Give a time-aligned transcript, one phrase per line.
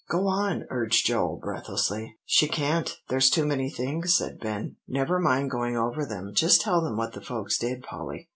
[0.09, 2.17] "Go on," urged Joel breathlessly.
[2.25, 4.77] "She can't there's too many things," said Ben.
[4.87, 8.27] "Never mind going over them; just tell what the folks did, Polly."